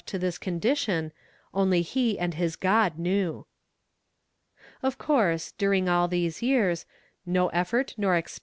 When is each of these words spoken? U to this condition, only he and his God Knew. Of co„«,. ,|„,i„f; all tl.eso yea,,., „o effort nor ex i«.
U 0.01 0.03
to 0.07 0.17
this 0.17 0.39
condition, 0.39 1.11
only 1.53 1.83
he 1.83 2.17
and 2.17 2.33
his 2.33 2.55
God 2.55 2.97
Knew. 2.97 3.45
Of 4.81 4.97
co„«,. 4.97 5.13
,|„,i„f; 5.13 5.53
all 5.61 6.09
tl.eso 6.09 6.41
yea,,., 6.43 7.37
„o 7.39 7.47
effort 7.49 7.93
nor 7.99 8.15
ex 8.15 8.37
i«. 8.39 8.39